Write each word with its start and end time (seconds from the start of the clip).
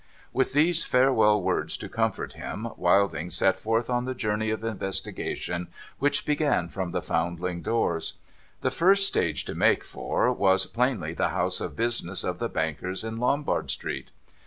With 0.33 0.53
those 0.53 0.83
farewell 0.83 1.39
words 1.43 1.77
to 1.77 1.87
comfort 1.87 2.33
him, 2.33 2.69
Wilding 2.75 3.29
set 3.29 3.55
forth 3.55 3.87
on 3.87 4.05
the 4.05 4.15
journey 4.15 4.49
of 4.49 4.63
investigation 4.63 5.67
which 5.99 6.25
began 6.25 6.69
from 6.69 6.89
the 6.89 7.03
Foundling 7.03 7.61
doors. 7.61 8.15
The 8.61 8.71
first 8.71 9.05
stage 9.07 9.45
to 9.45 9.53
make 9.53 9.83
for, 9.83 10.33
was 10.33 10.65
plainly 10.65 11.13
the 11.13 11.29
house 11.29 11.61
of 11.61 11.75
business 11.75 12.23
of 12.23 12.39
the 12.39 12.49
bankers 12.49 13.03
in 13.03 13.17
Lombard 13.19 13.69
street. 13.69 14.09